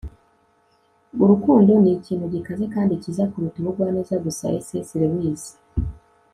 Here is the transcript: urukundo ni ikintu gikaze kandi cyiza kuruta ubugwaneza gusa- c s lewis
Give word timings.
urukundo 1.23 1.71
ni 1.81 1.91
ikintu 1.97 2.25
gikaze 2.33 2.63
kandi 2.75 2.99
cyiza 3.01 3.23
kuruta 3.31 3.57
ubugwaneza 3.59 4.15
gusa- 4.25 4.45
c 4.65 4.69
s 4.87 4.89
lewis 5.01 5.43